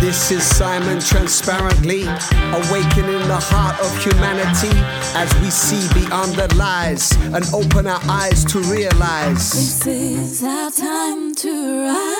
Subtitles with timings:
[0.00, 4.70] This is Simon transparently awakening the heart of humanity
[5.14, 9.52] as we see beyond the lies and open our eyes to realize.
[9.52, 12.19] This is our time to rise.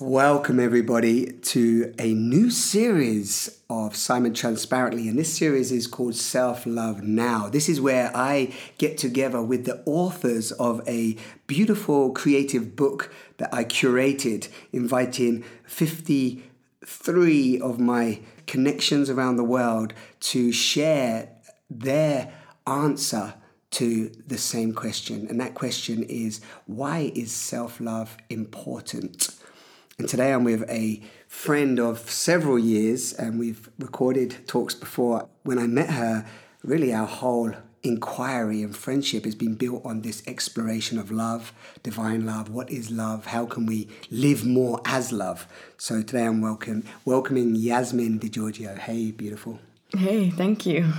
[0.00, 5.08] Welcome, everybody, to a new series of Simon Transparently.
[5.08, 7.48] And this series is called Self Love Now.
[7.48, 13.54] This is where I get together with the authors of a beautiful creative book that
[13.54, 21.28] I curated, inviting 53 of my connections around the world to share
[21.70, 22.32] their
[22.66, 23.34] answer
[23.70, 25.28] to the same question.
[25.30, 29.28] And that question is why is self love important?
[29.96, 35.28] And today I'm with a friend of several years, and we've recorded talks before.
[35.44, 36.26] When I met her,
[36.64, 41.52] really our whole inquiry and friendship has been built on this exploration of love,
[41.84, 42.48] divine love.
[42.48, 43.26] What is love?
[43.26, 45.46] How can we live more as love?
[45.76, 48.74] So today I'm welcome, welcoming Yasmin Di Giorgio.
[48.74, 49.60] Hey, beautiful.
[49.96, 50.92] Hey, thank you.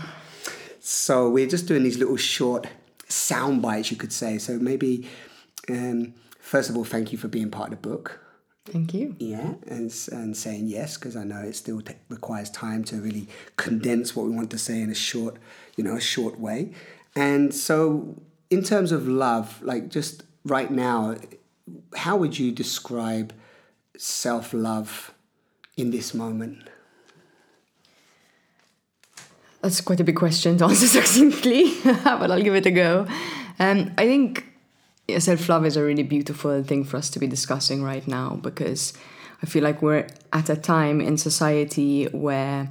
[0.80, 2.68] So we're just doing these little short
[3.10, 4.38] sound bites, you could say.
[4.38, 5.10] So maybe,
[5.68, 8.22] um, first of all, thank you for being part of the book.
[8.66, 9.16] Thank you.
[9.20, 13.28] Yeah, and, and saying yes, because I know it still t- requires time to really
[13.58, 15.38] condense what we want to say in a short,
[15.78, 16.72] you know, a short way.
[17.16, 18.16] And so,
[18.50, 21.16] in terms of love, like just right now,
[21.96, 23.34] how would you describe
[23.98, 25.14] self love
[25.78, 26.68] in this moment?
[29.62, 33.08] That's quite a big question to answer succinctly, but I'll give it a go.
[33.60, 34.55] Um, I think
[35.20, 38.94] self love is a really beautiful thing for us to be discussing right now because
[39.44, 42.70] I feel like we're at a time in society where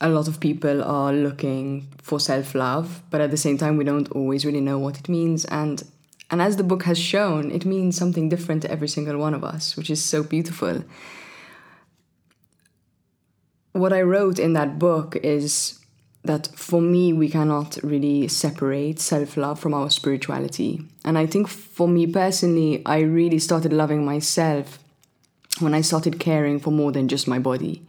[0.00, 3.84] a lot of people are looking for self love, but at the same time, we
[3.84, 5.44] don't always really know what it means.
[5.46, 5.82] And
[6.30, 9.44] and as the book has shown, it means something different to every single one of
[9.44, 10.82] us, which is so beautiful.
[13.72, 15.78] What I wrote in that book is
[16.24, 20.84] that for me, we cannot really separate self love from our spirituality.
[21.04, 24.78] And I think for me personally, I really started loving myself
[25.58, 27.82] when I started caring for more than just my body.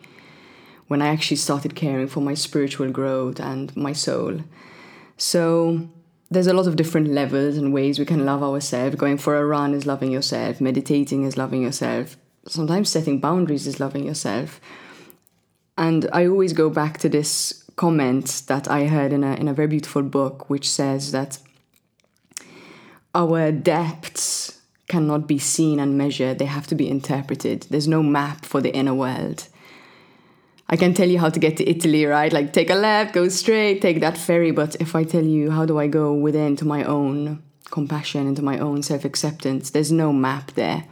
[0.87, 4.41] When I actually started caring for my spiritual growth and my soul.
[5.17, 5.87] So
[6.29, 8.95] there's a lot of different levels and ways we can love ourselves.
[8.95, 12.17] Going for a run is loving yourself, meditating is loving yourself,
[12.47, 14.59] sometimes setting boundaries is loving yourself.
[15.77, 19.53] And I always go back to this comment that I heard in a, in a
[19.53, 21.39] very beautiful book, which says that
[23.15, 27.67] our depths cannot be seen and measured, they have to be interpreted.
[27.69, 29.47] There's no map for the inner world.
[30.69, 32.31] I can tell you how to get to Italy, right?
[32.33, 34.51] Like take a left, go straight, take that ferry.
[34.51, 38.41] But if I tell you how do I go within to my own compassion, into
[38.41, 40.85] my own self acceptance, there's no map there.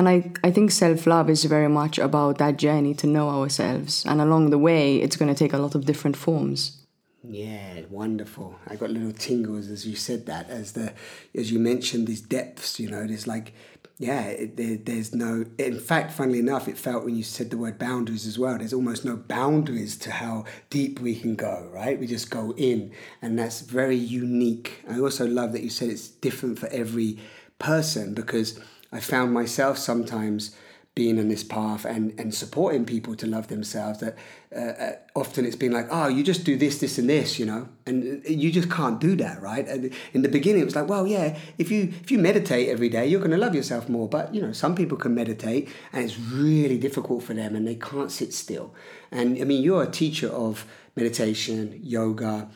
[0.00, 4.06] And I, I think self love is very much about that journey to know ourselves.
[4.06, 6.78] And along the way, it's going to take a lot of different forms.
[7.22, 8.56] Yeah, wonderful.
[8.66, 10.94] I got little tingles as you said that, as the
[11.34, 12.80] as you mentioned these depths.
[12.80, 13.52] You know, there's like,
[13.98, 15.44] yeah, it, there, there's no.
[15.58, 18.56] In fact, funnily enough, it felt when you said the word boundaries as well.
[18.56, 21.68] There's almost no boundaries to how deep we can go.
[21.74, 24.82] Right, we just go in, and that's very unique.
[24.88, 27.18] I also love that you said it's different for every
[27.58, 28.58] person because
[28.92, 30.54] I found myself sometimes
[30.96, 34.16] being on this path and, and supporting people to love themselves that
[34.54, 37.46] uh, uh, often it's been like oh you just do this this and this you
[37.46, 37.68] know?
[37.86, 39.66] And you just can't do that right?
[39.68, 42.88] And in the beginning it was like well yeah if you if you meditate every
[42.88, 44.08] day you're going to love yourself more.
[44.08, 47.76] But you know some people can meditate and it's really difficult for them and they
[47.76, 48.74] can't sit still.
[49.12, 52.48] And i mean you're a teacher of meditation yoga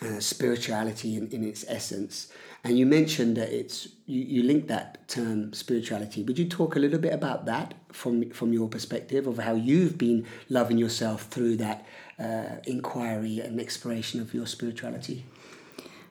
[0.00, 2.32] uh, spirituality in, in its essence
[2.64, 6.22] and you mentioned that it's you, you link that term spirituality.
[6.22, 9.98] Would you talk a little bit about that from from your perspective of how you've
[9.98, 11.86] been loving yourself through that
[12.18, 15.24] uh, inquiry and exploration of your spirituality?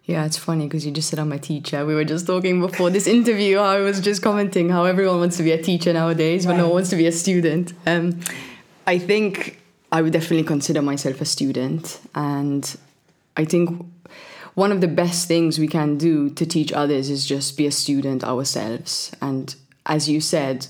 [0.05, 1.85] Yeah, it's funny because you just said I'm a teacher.
[1.85, 3.57] We were just talking before this interview.
[3.57, 6.73] I was just commenting how everyone wants to be a teacher nowadays, but no one
[6.73, 7.73] wants to be a student.
[7.87, 8.19] Um,
[8.85, 9.61] I think
[9.91, 12.75] I would definitely consider myself a student, and
[13.37, 13.85] I think
[14.55, 17.71] one of the best things we can do to teach others is just be a
[17.71, 19.11] student ourselves.
[19.21, 19.55] And
[19.85, 20.67] as you said,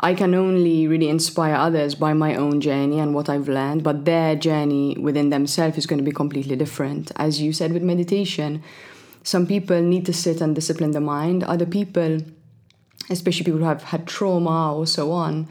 [0.00, 4.04] I can only really inspire others by my own journey and what I've learned, but
[4.04, 7.12] their journey within themselves is going to be completely different.
[7.16, 8.62] As you said with meditation,
[9.22, 12.18] some people need to sit and discipline the mind, other people,
[13.08, 15.48] especially people who have had trauma or so on,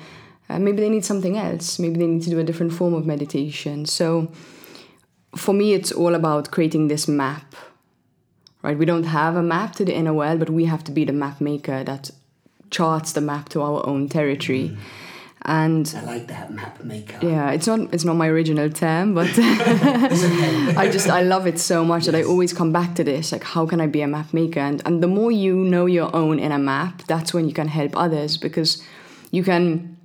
[0.49, 1.79] uh, maybe they need something else.
[1.79, 3.85] Maybe they need to do a different form of meditation.
[3.85, 4.31] So,
[5.35, 7.55] for me, it's all about creating this map,
[8.61, 8.77] right?
[8.77, 11.13] We don't have a map to the inner world, but we have to be the
[11.13, 12.11] map maker that
[12.69, 14.69] charts the map to our own territory.
[14.69, 14.77] Mm.
[15.45, 17.19] And I like that map maker.
[17.21, 21.83] yeah, it's not it's not my original term, but I just I love it so
[21.83, 23.33] much that I always come back to this.
[23.33, 24.61] Like, how can I be a map maker?
[24.61, 27.67] And and the more you know your own in a map, that's when you can
[27.67, 28.81] help others because
[29.31, 29.97] you can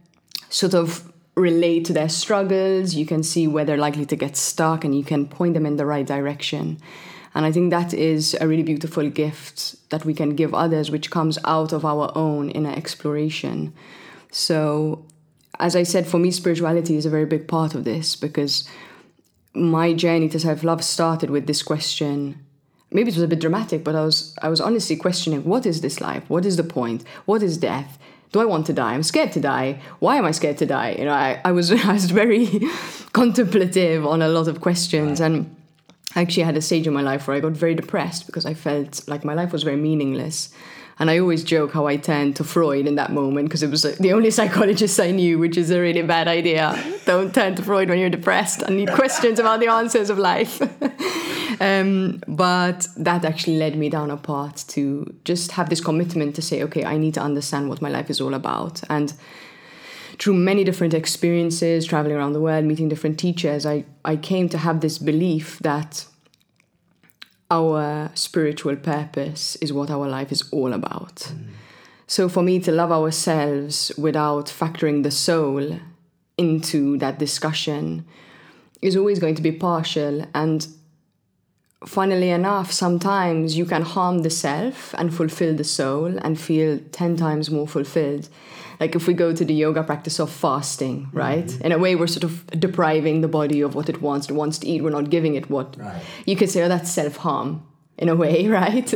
[0.50, 1.08] sort of
[1.38, 2.94] relate to their struggles.
[2.94, 5.76] You can see where they're likely to get stuck, and you can point them in
[5.76, 6.78] the right direction.
[7.34, 11.10] And I think that is a really beautiful gift that we can give others, which
[11.10, 13.72] comes out of our own inner exploration.
[14.30, 15.04] So,
[15.58, 18.68] as I said, for me, spirituality is a very big part of this because
[19.54, 22.44] my journey to self love started with this question.
[22.90, 25.80] Maybe it was a bit dramatic, but I was I was honestly questioning what is
[25.80, 26.24] this life?
[26.28, 27.04] What is the point?
[27.26, 27.98] What is death?
[28.32, 28.92] Do I want to die?
[28.92, 29.80] I'm scared to die.
[30.00, 30.96] Why am I scared to die?
[30.98, 32.46] You know, I, I was I was very
[33.12, 35.54] contemplative on a lot of questions and
[36.14, 38.54] I actually had a stage in my life where I got very depressed because I
[38.54, 40.50] felt like my life was very meaningless.
[41.00, 43.84] And I always joke how I turned to Freud in that moment because it was
[43.84, 46.76] uh, the only psychologist I knew, which is a really bad idea.
[47.04, 50.60] Don't turn to Freud when you're depressed and need questions about the answers of life.
[51.60, 56.42] um, but that actually led me down a path to just have this commitment to
[56.42, 58.82] say, okay, I need to understand what my life is all about.
[58.88, 59.12] And
[60.18, 64.58] through many different experiences, traveling around the world, meeting different teachers, I, I came to
[64.58, 66.06] have this belief that
[67.50, 71.32] our spiritual purpose is what our life is all about.
[72.06, 75.78] So for me to love ourselves without factoring the soul
[76.36, 78.06] into that discussion
[78.80, 80.66] is always going to be partial and
[81.86, 87.16] funnily enough sometimes you can harm the self and fulfill the soul and feel 10
[87.16, 88.28] times more fulfilled.
[88.80, 91.18] Like if we go to the yoga practice of fasting mm-hmm.
[91.18, 91.60] right?
[91.60, 94.28] In a way we're sort of depriving the body of what it wants.
[94.28, 94.82] It wants to eat.
[94.82, 96.02] We're not giving it what Right.
[96.26, 97.62] you could say oh that's self-harm
[97.96, 98.92] in a way right?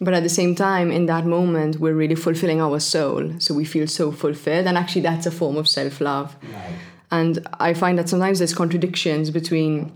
[0.00, 3.32] but at the same time in that moment we're really fulfilling our soul.
[3.38, 4.66] So we feel so fulfilled.
[4.66, 6.36] And actually that's a form of self-love.
[6.42, 6.74] Right.
[7.12, 9.92] and I find that sometimes there's contradictions between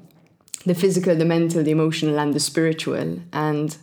[0.65, 3.21] the physical, the mental, the emotional, and the spiritual.
[3.33, 3.77] And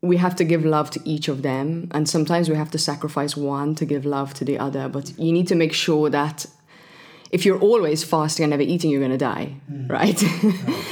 [0.00, 1.88] we have to give love to each of them.
[1.92, 4.88] And sometimes we have to sacrifice one to give love to the other.
[4.88, 6.46] But you need to make sure that
[7.30, 9.88] if you're always fasting and never eating, you're going to die, mm.
[9.90, 10.18] right?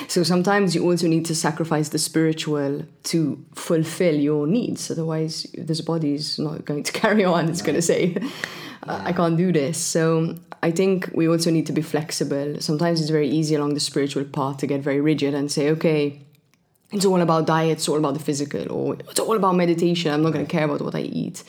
[0.09, 4.91] so sometimes you also need to sacrifice the spiritual to fulfill your needs.
[4.91, 7.49] Otherwise, this body is not going to carry on.
[7.49, 8.17] It's going to say,
[8.83, 9.79] I can't do this.
[9.79, 12.61] So I think we also need to be flexible.
[12.61, 16.23] Sometimes it's very easy along the spiritual path to get very rigid and say, okay,
[16.93, 20.13] it's all about diet, it's all about the physical, or it's all about meditation.
[20.13, 21.43] I'm not going to care about what I eat.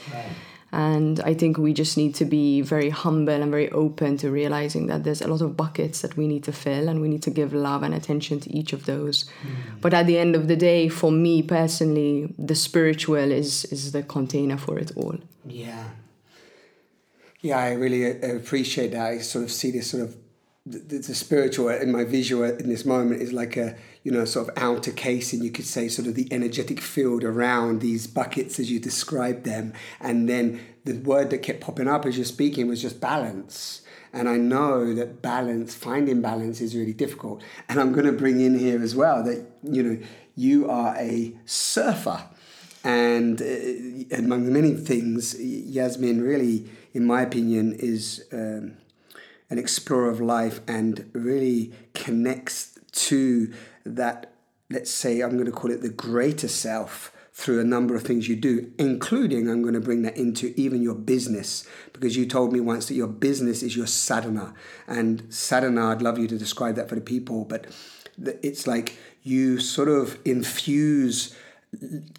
[0.72, 4.88] And I think we just need to be very humble and very open to realizing
[4.88, 7.30] that there's a lot of buckets that we need to fill and we need to
[7.30, 9.26] give love and attention to each of those.
[9.80, 14.04] But at the end of the day, for me personally, the spiritual is is the
[14.04, 15.18] container for it all.
[15.46, 15.86] Yeah.
[17.42, 19.06] Yeah, I really uh, appreciate that.
[19.06, 20.18] I sort of see this sort of
[20.66, 23.76] the, the spiritual in my visual in this moment is like a
[24.08, 27.82] you know sort of outer casing you could say sort of the energetic field around
[27.82, 29.74] these buckets as you described them.
[30.00, 33.82] And then the word that kept popping up as you're speaking was just balance.
[34.14, 37.44] And I know that balance finding balance is really difficult.
[37.68, 39.98] And I'm going to bring in here as well that you know
[40.38, 42.30] you are a surfer.
[42.86, 48.78] And uh, among the many things, Yasmin really, in my opinion, is um,
[49.50, 53.54] an explorer of life and really connects to
[53.96, 54.34] that,
[54.70, 58.28] let's say, I'm going to call it the greater self through a number of things
[58.28, 62.52] you do, including I'm going to bring that into even your business because you told
[62.52, 64.56] me once that your business is your sadhana.
[64.88, 67.68] And sadhana, I'd love you to describe that for the people, but
[68.42, 71.36] it's like you sort of infuse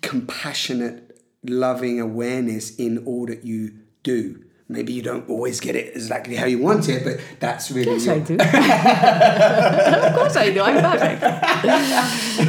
[0.02, 3.72] compassionate, loving awareness in all that you
[4.04, 4.44] do.
[4.70, 8.04] Maybe you don't always get it exactly how you want it, but that's really Yes,
[8.04, 8.34] your- I do.
[10.08, 10.60] of course I do.
[10.60, 11.22] I'm perfect.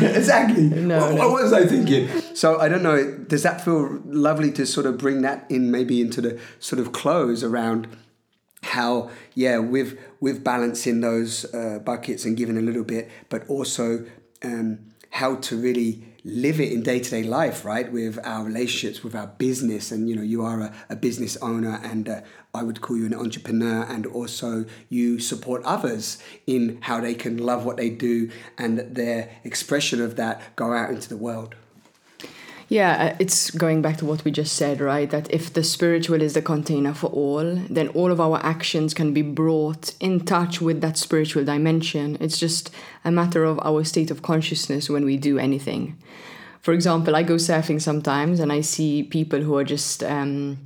[0.17, 0.63] exactly.
[0.63, 1.29] No, what, no.
[1.29, 2.09] what was I thinking?
[2.35, 3.17] So I don't know.
[3.27, 6.91] Does that feel lovely to sort of bring that in, maybe into the sort of
[6.91, 7.87] close around
[8.63, 14.05] how, yeah, with with balancing those uh, buckets and giving a little bit, but also
[14.43, 14.79] um,
[15.11, 17.91] how to really live it in day to day life, right?
[17.91, 21.79] With our relationships, with our business, and you know, you are a, a business owner,
[21.83, 22.21] and uh,
[22.53, 27.37] I would call you an entrepreneur, and also you support others in how they can
[27.37, 31.55] love what they do, and their expression of that go out into the world.
[32.69, 35.09] Yeah, uh, it's going back to what we just said, right?
[35.09, 39.11] That if the spiritual is the container for all, then all of our actions can
[39.11, 42.15] be brought in touch with that spiritual dimension.
[42.19, 42.69] It's just
[43.03, 45.97] a matter of our state of consciousness when we do anything.
[46.61, 50.59] For example, I go surfing sometimes and I see people who are just um,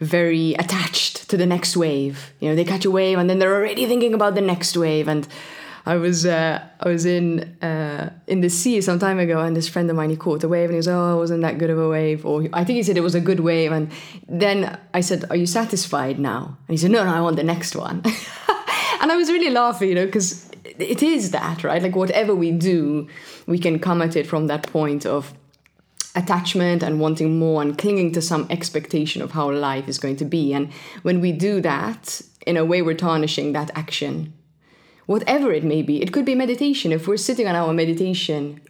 [0.00, 2.32] very attached to the next wave.
[2.40, 5.06] You know, they catch a wave and then they're already thinking about the next wave.
[5.06, 5.28] And
[5.86, 9.68] I was uh, I was in uh, in the sea some time ago, and this
[9.68, 11.70] friend of mine he caught a wave, and he was oh, it wasn't that good
[11.70, 13.92] of a wave, or I think he said it was a good wave, and
[14.28, 16.58] then I said, are you satisfied now?
[16.66, 18.02] And he said, no, no, I want the next one,
[19.00, 22.50] and I was really laughing, you know, because it is that right, like whatever we
[22.50, 23.06] do,
[23.46, 25.32] we can come at it from that point of
[26.16, 30.24] attachment and wanting more and clinging to some expectation of how life is going to
[30.24, 30.52] be.
[30.52, 34.32] And when we do that, in a way, we're tarnishing that action
[35.06, 36.02] whatever it may be.
[36.02, 36.92] It could be meditation.
[36.92, 38.60] If we're sitting on our meditation,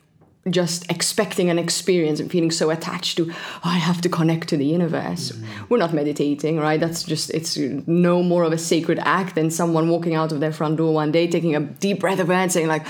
[0.50, 4.56] just expecting an experience and feeling so attached to, oh, I have to connect to
[4.56, 5.32] the universe.
[5.32, 5.64] Mm-hmm.
[5.68, 6.78] We're not meditating, right?
[6.78, 10.52] That's just, it's no more of a sacred act than someone walking out of their
[10.52, 12.86] front door one day, taking a deep breath of air and saying, like,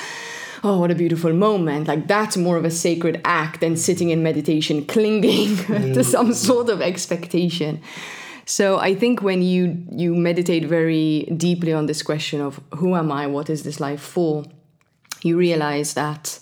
[0.63, 1.89] oh, what a beautiful moment.
[1.89, 5.23] Like, that's more of a sacred act than sitting in meditation, clinging
[5.57, 5.95] mm-hmm.
[5.95, 7.81] to some sort of expectation.
[8.49, 13.11] So I think when you you meditate very deeply on this question of who am
[13.11, 14.45] I, what is this life for,
[15.23, 16.39] you realize that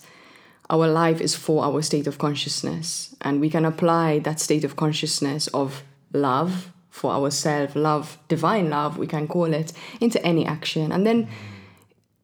[0.69, 4.75] our life is for our state of consciousness, and we can apply that state of
[4.75, 5.83] consciousness of
[6.13, 11.27] love for ourselves, love, divine love, we can call it, into any action, and then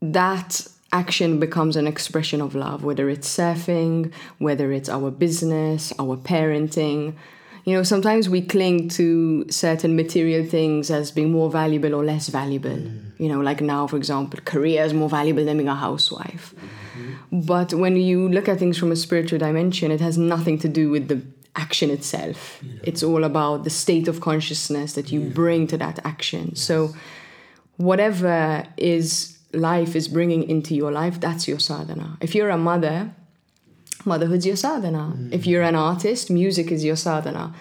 [0.02, 6.18] that action becomes an expression of love, whether it's surfing, whether it's our business, our
[6.18, 7.16] parenting,
[7.66, 12.28] you know, sometimes we cling to certain material things as being more valuable or less
[12.28, 12.70] valuable.
[12.70, 13.20] Mm.
[13.20, 16.56] You know, like now, for example, career is more valuable than being a housewife.
[16.56, 17.42] Mm-hmm.
[17.42, 20.90] But when you look at things from a spiritual dimension, it has nothing to do
[20.90, 21.22] with the
[21.56, 22.60] action itself.
[22.64, 22.80] Yeah.
[22.84, 25.30] It's all about the state of consciousness that you yeah.
[25.30, 26.50] bring to that action.
[26.50, 26.62] Yes.
[26.62, 26.96] So,
[27.78, 32.18] whatever is life is bringing into your life, that's your sadhana.
[32.22, 33.14] If you're a mother,
[34.06, 35.14] motherhood's your sadhana.
[35.16, 35.34] Mm.
[35.34, 37.54] If you're an artist, music is your sadhana.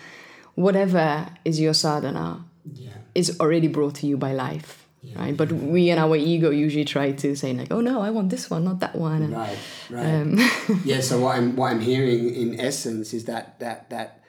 [0.55, 2.45] Whatever is your sadhana
[2.75, 2.91] yeah.
[3.15, 4.77] is already brought to you by life.
[5.03, 5.19] Yeah.
[5.19, 8.29] Right, but we and our ego usually try to say like, "Oh no, I want
[8.29, 10.05] this one, not that one." Right, right.
[10.05, 10.39] Um,
[10.85, 11.01] yeah.
[11.01, 14.21] So what I'm what I'm hearing in essence is that that that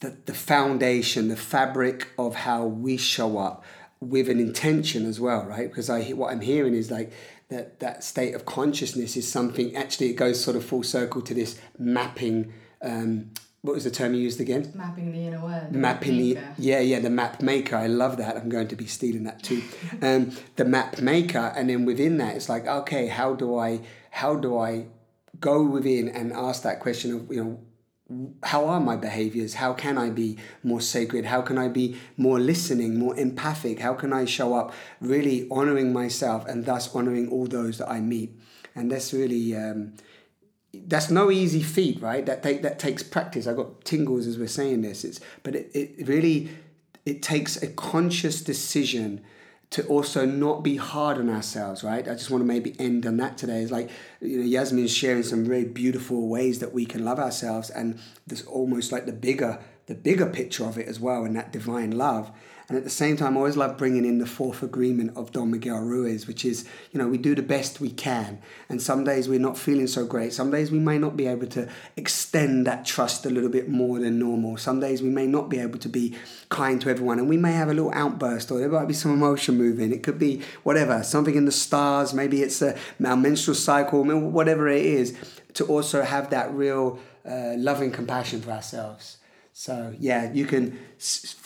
[0.00, 3.64] the, the foundation, the fabric of how we show up
[4.00, 5.68] with an intention as well, right?
[5.68, 7.12] Because I what I'm hearing is like
[7.50, 11.34] that that state of consciousness is something actually it goes sort of full circle to
[11.34, 12.52] this mapping
[12.82, 13.30] um,
[13.62, 14.72] what was the term you used again?
[14.74, 17.76] Mapping the inner world mapping the yeah yeah the map maker.
[17.76, 18.36] I love that.
[18.36, 19.62] I'm going to be stealing that too.
[20.02, 21.52] Um, the map maker.
[21.54, 23.80] And then within that it's like okay how do i
[24.10, 24.86] how do i
[25.38, 27.60] go within and ask that question of you know
[28.42, 29.54] how are my behaviors?
[29.54, 31.26] How can I be more sacred?
[31.26, 33.78] How can I be more listening, more empathic?
[33.80, 38.00] How can I show up really honoring myself and thus honoring all those that I
[38.00, 38.38] meet?
[38.74, 39.94] And that's really um,
[40.72, 42.24] that's no easy feat, right?
[42.26, 43.46] That take that takes practice.
[43.46, 45.04] I got tingles as we're saying this.
[45.04, 46.50] It's but it, it really
[47.06, 49.22] it takes a conscious decision
[49.70, 52.08] to also not be hard on ourselves, right?
[52.08, 53.62] I just want to maybe end on that today.
[53.62, 53.88] It's like,
[54.20, 58.44] you know, Yasmin's sharing some very beautiful ways that we can love ourselves, and there's
[58.46, 59.60] almost like the bigger,
[59.90, 62.30] the bigger picture of it as well, and that divine love.
[62.68, 65.50] And at the same time, I always love bringing in the fourth agreement of Don
[65.50, 68.40] Miguel Ruiz, which is, you know, we do the best we can.
[68.68, 70.32] And some days we're not feeling so great.
[70.32, 73.98] Some days we may not be able to extend that trust a little bit more
[73.98, 74.56] than normal.
[74.58, 76.16] Some days we may not be able to be
[76.50, 77.18] kind to everyone.
[77.18, 79.92] And we may have a little outburst or there might be some emotion moving.
[79.92, 82.14] It could be whatever, something in the stars.
[82.14, 85.16] Maybe it's a, our menstrual cycle, whatever it is,
[85.54, 89.16] to also have that real uh, loving compassion for ourselves.
[89.52, 91.36] So yeah, you can s-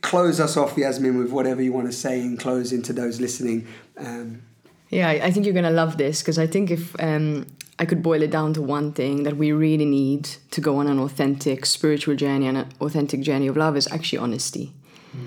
[0.00, 3.66] close us off, Yasmin, with whatever you want to say and close into those listening.
[3.96, 4.42] Um,
[4.88, 7.46] yeah, I think you're gonna love this because I think if um,
[7.78, 10.88] I could boil it down to one thing that we really need to go on
[10.88, 14.72] an authentic spiritual journey and an authentic journey of love is actually honesty.
[15.16, 15.26] Mm.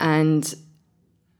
[0.00, 0.54] And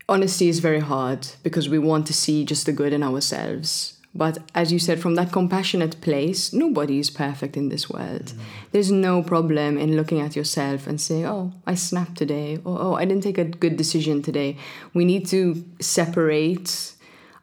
[0.09, 4.39] honesty is very hard because we want to see just the good in ourselves but
[4.55, 8.27] as you said, from that compassionate place, nobody is perfect in this world.
[8.27, 8.39] Mm.
[8.73, 12.95] There's no problem in looking at yourself and say, oh, I snapped today, or oh,
[12.95, 14.57] I didn't take a good decision today.
[14.95, 16.93] We need to separate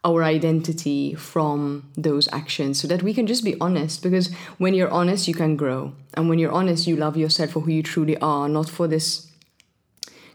[0.06, 4.03] our identity from those actions so that we can just be honest.
[4.03, 5.94] Because when you're honest, you can grow.
[6.15, 9.32] And when you're honest, you love yourself for who you truly are, not for this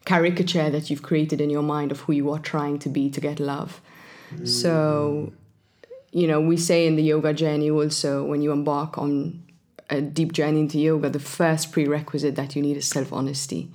[0.05, 3.21] caricature that you've created in your mind of who you are trying to be to
[3.21, 3.83] get love.
[4.33, 4.49] Mm.
[4.49, 5.33] So
[6.13, 9.43] you know, we say in the yoga journey also when you embark on
[9.91, 13.71] a deep journey into yoga, the first prerequisite that you need is self honesty.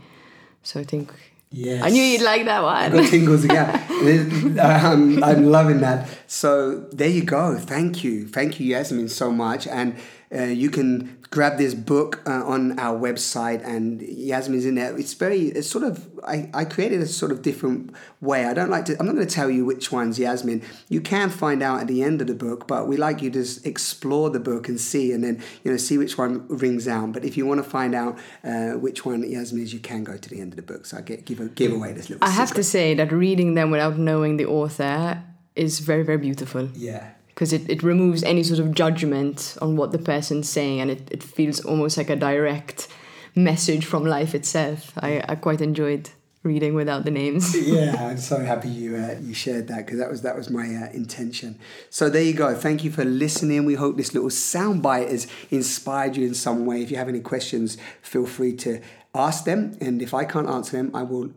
[0.63, 1.12] So I think.
[1.56, 1.84] Yes.
[1.84, 2.75] I knew you'd like that one.
[2.75, 3.70] I got tingles again.
[4.60, 6.10] I'm, um, I'm loving that.
[6.25, 7.60] So there you go.
[7.60, 8.28] Thank you.
[8.28, 9.68] Thank you, Yasmin, so much.
[9.68, 9.96] And
[10.34, 14.96] Uh, you can grab this book uh, on our website, and Yasmin's in there.
[14.98, 18.46] It's very, it's sort of, I, I created a sort of different way.
[18.46, 20.62] I don't like to, I'm not going to tell you which one's Yasmin.
[20.90, 23.40] You can find out at the end of the book, but we like you to
[23.40, 27.13] just explore the book and see, and then, you know, see which one rings out.
[27.13, 30.18] But if you want to find out uh, which one Yasmin is, you can go
[30.18, 30.86] to the end of the book.
[30.86, 33.56] So I get, give, a, give away this little I have to say that reading
[33.56, 35.24] them without knowing the author
[35.56, 36.70] is very, very beautiful.
[36.75, 37.12] Yeah.
[37.34, 41.10] Because it, it removes any sort of judgment on what the person's saying and it,
[41.12, 42.88] it feels almost like a direct
[43.36, 44.94] message from life itself.
[44.98, 46.10] I, I quite enjoyed
[46.44, 47.56] reading without the names.
[47.68, 50.75] yeah, I'm so happy you uh, you shared that because that was that was my
[50.75, 51.58] uh, intention.
[51.90, 52.54] So there you go.
[52.54, 53.66] Thank you for listening.
[53.66, 56.82] We hope this little soundbite has inspired you in some way.
[56.82, 58.82] If you have any questions, feel free to
[59.16, 61.32] ask them, and if I can't answer them, I will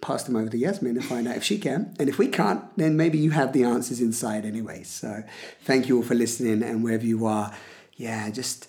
[0.00, 1.94] pass them over to Yasmin and find out if she can.
[1.98, 4.82] And if we can't, then maybe you have the answers inside anyway.
[4.82, 5.22] So
[5.62, 7.54] thank you all for listening, and wherever you are,
[7.94, 8.68] yeah, just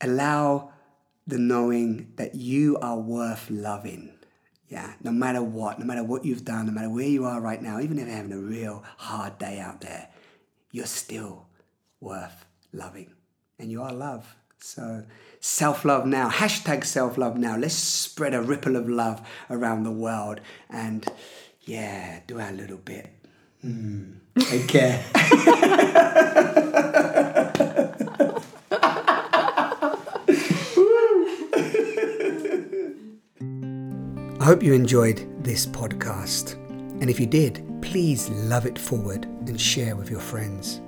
[0.00, 0.72] allow
[1.26, 4.10] the knowing that you are worth loving.
[4.68, 7.62] Yeah, no matter what, no matter what you've done, no matter where you are right
[7.62, 10.08] now, even if you're having a real hard day out there,
[10.72, 11.46] you're still
[12.00, 13.12] worth loving.
[13.58, 14.34] And you are love.
[14.58, 15.04] So
[15.40, 17.56] self love now, hashtag self love now.
[17.56, 21.06] Let's spread a ripple of love around the world and
[21.62, 23.10] yeah, do our little bit.
[23.64, 24.16] Mm.
[24.40, 25.02] Take care.
[34.44, 36.52] I hope you enjoyed this podcast.
[37.00, 40.82] And if you did, please love it forward and share with your friends.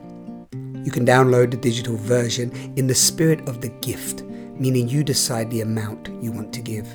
[0.86, 5.50] You can download the digital version in the spirit of the gift, meaning you decide
[5.50, 6.86] the amount you want to give.